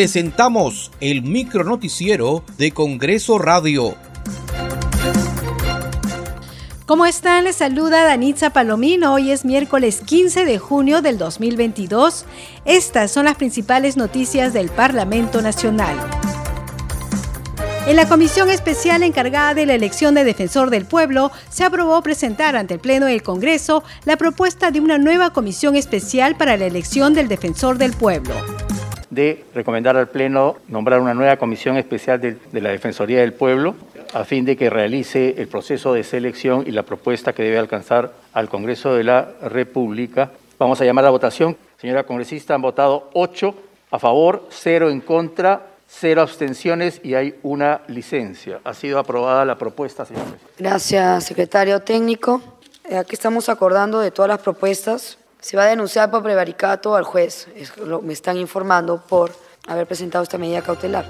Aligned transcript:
presentamos 0.00 0.90
el 1.02 1.20
micronoticiero 1.20 2.42
de 2.56 2.70
Congreso 2.70 3.38
Radio. 3.38 3.96
¿Cómo 6.86 7.04
están? 7.04 7.44
Les 7.44 7.56
saluda 7.56 8.04
Danitza 8.04 8.48
Palomino. 8.48 9.12
Hoy 9.12 9.30
es 9.30 9.44
miércoles 9.44 10.00
15 10.02 10.46
de 10.46 10.58
junio 10.58 11.02
del 11.02 11.18
2022. 11.18 12.24
Estas 12.64 13.10
son 13.10 13.26
las 13.26 13.36
principales 13.36 13.98
noticias 13.98 14.54
del 14.54 14.70
Parlamento 14.70 15.42
Nacional. 15.42 15.94
En 17.86 17.94
la 17.94 18.08
comisión 18.08 18.48
especial 18.48 19.02
encargada 19.02 19.52
de 19.52 19.66
la 19.66 19.74
elección 19.74 20.14
de 20.14 20.24
defensor 20.24 20.70
del 20.70 20.86
pueblo, 20.86 21.30
se 21.50 21.64
aprobó 21.64 22.00
presentar 22.02 22.56
ante 22.56 22.72
el 22.72 22.80
Pleno 22.80 23.04
del 23.04 23.22
Congreso 23.22 23.84
la 24.06 24.16
propuesta 24.16 24.70
de 24.70 24.80
una 24.80 24.96
nueva 24.96 25.34
comisión 25.34 25.76
especial 25.76 26.38
para 26.38 26.56
la 26.56 26.64
elección 26.64 27.12
del 27.12 27.28
defensor 27.28 27.76
del 27.76 27.92
pueblo 27.92 28.34
de 29.10 29.44
recomendar 29.54 29.96
al 29.96 30.08
Pleno 30.08 30.56
nombrar 30.68 31.00
una 31.00 31.14
nueva 31.14 31.36
comisión 31.36 31.76
especial 31.76 32.20
de, 32.20 32.36
la 32.52 32.70
Defensoría 32.70 33.20
del 33.20 33.32
Pueblo 33.32 33.74
a 34.14 34.24
fin 34.24 34.44
de 34.44 34.56
que 34.56 34.70
realice 34.70 35.34
el 35.38 35.48
proceso 35.48 35.92
de 35.92 36.02
selección 36.04 36.64
y 36.66 36.70
la 36.70 36.82
propuesta 36.82 37.32
que 37.32 37.42
debe 37.42 37.58
alcanzar 37.58 38.12
al 38.32 38.48
Congreso 38.48 38.94
de 38.94 39.04
la 39.04 39.28
República. 39.42 40.30
Vamos 40.58 40.80
a 40.80 40.84
llamar 40.84 41.04
a 41.04 41.10
votación. 41.10 41.56
Señora 41.80 42.04
congresista, 42.04 42.54
han 42.54 42.62
votado 42.62 43.10
ocho 43.14 43.54
a 43.90 43.98
favor, 43.98 44.46
cero 44.50 44.90
en 44.90 45.00
contra, 45.00 45.66
cero 45.88 46.22
abstenciones 46.22 47.00
y 47.02 47.14
hay 47.14 47.34
una 47.42 47.82
licencia. 47.88 48.60
Ha 48.64 48.74
sido 48.74 48.98
aprobada 48.98 49.44
la 49.44 49.56
propuesta, 49.56 50.04
señor 50.04 50.24
Gracias, 50.58 51.24
secretario 51.24 51.80
técnico. 51.80 52.40
Eh, 52.88 52.96
aquí 52.96 53.14
estamos 53.14 53.48
acordando 53.48 54.00
de 54.00 54.10
todas 54.10 54.28
las 54.28 54.40
propuestas. 54.40 55.18
Se 55.40 55.56
va 55.56 55.64
a 55.64 55.66
denunciar 55.66 56.10
por 56.10 56.22
prevaricato 56.22 56.96
al 56.96 57.04
juez, 57.04 57.48
lo, 57.84 58.02
me 58.02 58.12
están 58.12 58.36
informando 58.36 59.02
por 59.08 59.32
haber 59.66 59.86
presentado 59.86 60.22
esta 60.22 60.38
medida 60.38 60.62
cautelar. 60.62 61.06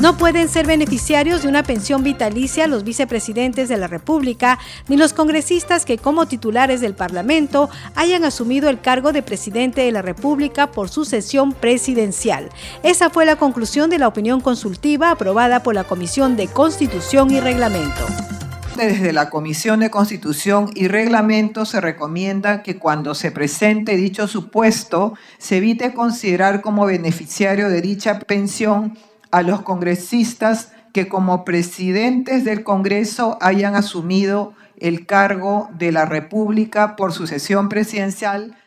No 0.00 0.18
pueden 0.18 0.50
ser 0.50 0.66
beneficiarios 0.66 1.42
de 1.42 1.48
una 1.48 1.62
pensión 1.62 2.02
vitalicia 2.02 2.66
los 2.66 2.84
vicepresidentes 2.84 3.70
de 3.70 3.78
la 3.78 3.86
República 3.86 4.58
ni 4.88 4.96
los 4.98 5.14
congresistas 5.14 5.86
que 5.86 5.96
como 5.96 6.26
titulares 6.26 6.82
del 6.82 6.94
Parlamento 6.94 7.70
hayan 7.94 8.24
asumido 8.24 8.68
el 8.68 8.80
cargo 8.80 9.12
de 9.12 9.22
presidente 9.22 9.80
de 9.80 9.92
la 9.92 10.02
República 10.02 10.70
por 10.70 10.90
su 10.90 11.06
sesión 11.06 11.54
presidencial. 11.54 12.50
Esa 12.82 13.08
fue 13.08 13.24
la 13.24 13.36
conclusión 13.36 13.88
de 13.88 13.98
la 13.98 14.08
opinión 14.08 14.42
consultiva 14.42 15.10
aprobada 15.10 15.62
por 15.62 15.74
la 15.74 15.84
Comisión 15.84 16.36
de 16.36 16.48
Constitución 16.48 17.30
y 17.30 17.40
Reglamento. 17.40 18.06
Desde 18.76 19.14
la 19.14 19.30
Comisión 19.30 19.80
de 19.80 19.88
Constitución 19.88 20.70
y 20.74 20.88
Reglamento 20.88 21.64
se 21.64 21.80
recomienda 21.80 22.62
que 22.62 22.78
cuando 22.78 23.14
se 23.14 23.30
presente 23.30 23.96
dicho 23.96 24.28
supuesto 24.28 25.14
se 25.38 25.56
evite 25.56 25.94
considerar 25.94 26.60
como 26.60 26.84
beneficiario 26.84 27.70
de 27.70 27.80
dicha 27.80 28.18
pensión 28.18 28.98
a 29.30 29.40
los 29.40 29.62
congresistas 29.62 30.72
que 30.92 31.08
como 31.08 31.42
presidentes 31.46 32.44
del 32.44 32.64
Congreso 32.64 33.38
hayan 33.40 33.76
asumido 33.76 34.52
el 34.76 35.06
cargo 35.06 35.70
de 35.78 35.90
la 35.90 36.04
República 36.04 36.96
por 36.96 37.14
sucesión 37.14 37.70
presidencial. 37.70 38.58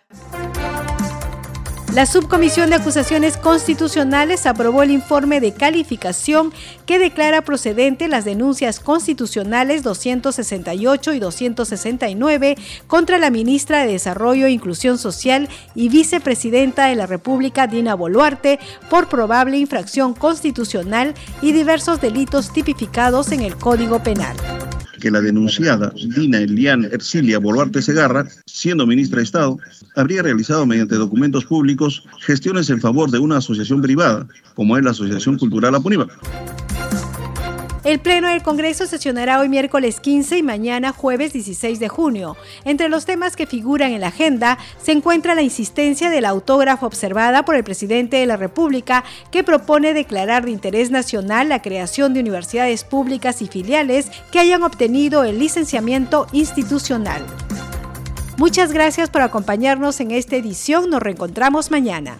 La 1.93 2.05
Subcomisión 2.05 2.69
de 2.69 2.75
Acusaciones 2.75 3.35
Constitucionales 3.35 4.45
aprobó 4.45 4.83
el 4.83 4.91
informe 4.91 5.39
de 5.39 5.53
calificación 5.53 6.53
que 6.85 6.99
declara 6.99 7.41
procedente 7.41 8.07
las 8.07 8.25
denuncias 8.25 8.79
constitucionales 8.79 9.81
268 9.81 11.13
y 11.13 11.19
269 11.19 12.57
contra 12.85 13.17
la 13.17 13.31
ministra 13.31 13.79
de 13.79 13.93
Desarrollo 13.93 14.45
e 14.45 14.51
Inclusión 14.51 14.99
Social 14.99 15.49
y 15.73 15.89
vicepresidenta 15.89 16.85
de 16.85 16.95
la 16.95 17.07
República, 17.07 17.65
Dina 17.65 17.95
Boluarte, 17.95 18.59
por 18.91 19.09
probable 19.09 19.57
infracción 19.57 20.13
constitucional 20.13 21.15
y 21.41 21.53
diversos 21.53 21.99
delitos 21.99 22.53
tipificados 22.53 23.31
en 23.31 23.41
el 23.41 23.55
Código 23.55 24.03
Penal 24.03 24.37
que 24.99 25.11
la 25.11 25.21
denunciada 25.21 25.92
Dina 26.15 26.39
Elian 26.39 26.86
Ercilia 26.86 27.39
Boluarte 27.39 27.82
Segarra, 27.82 28.27
siendo 28.45 28.86
ministra 28.86 29.17
de 29.17 29.23
Estado, 29.23 29.58
habría 29.95 30.21
realizado 30.21 30.65
mediante 30.65 30.95
documentos 30.95 31.45
públicos 31.45 32.04
gestiones 32.20 32.70
en 32.70 32.82
favor 32.82 33.09
de 33.09 33.20
una 33.20 33.38
asociación 33.38 33.82
privada, 33.82 34.27
como 34.55 34.77
es 34.77 34.83
la 34.83 34.92
Asociación 34.92 35.38
Cultural 35.38 35.76
Apunímac. 35.76 36.09
El 37.89 38.00
Pleno 38.00 38.27
del 38.27 38.44
Congreso 38.44 38.86
sesionará 38.86 39.39
hoy 39.39 39.50
miércoles 39.50 40.00
15 40.00 40.38
y 40.38 40.44
mañana 40.44 40.94
jueves 40.94 41.33
16 41.33 41.80
de 41.80 41.89
junio. 41.89 42.38
Entre 42.64 42.88
los 42.88 43.08
temas 43.08 43.36
que 43.36 43.48
figuran 43.48 43.94
en 43.94 44.02
la 44.02 44.10
agenda 44.10 44.60
se 44.80 44.92
encuentra 44.92 45.33
la 45.33 45.42
insistencia 45.42 46.11
del 46.11 46.26
autógrafo 46.26 46.86
observada 46.86 47.45
por 47.45 47.55
el 47.55 47.64
presidente 47.64 48.17
de 48.17 48.27
la 48.27 48.38
República 48.38 49.04
que 49.32 49.44
propone 49.44 49.95
declarar 49.95 50.45
de 50.45 50.52
interés 50.52 50.92
nacional 50.92 51.50
la 51.50 51.64
creación 51.64 52.14
de 52.14 52.20
universidades 52.20 52.83
públicas 52.83 53.42
y 53.42 53.48
filiales 53.48 54.11
que 54.32 54.38
hayan 54.38 54.61
obtenido 54.61 55.23
el 55.23 55.39
licenciamiento 55.39 56.27
institucional. 56.32 57.26
Muchas 58.38 58.71
gracias 58.71 59.10
por 59.10 59.23
acompañarnos 59.23 60.00
en 60.00 60.11
esta 60.11 60.36
edición. 60.36 60.92
Nos 60.92 61.02
reencontramos 61.02 61.71
mañana. 61.71 62.20